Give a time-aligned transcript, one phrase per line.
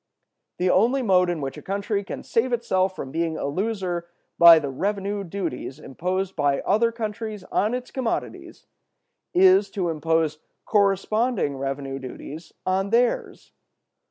[0.57, 4.57] The only mode in which a country can save itself from being a loser by
[4.57, 8.65] the revenue duties imposed by other countries on its commodities
[9.35, 13.51] is, to impose corresponding revenue duties on theirs.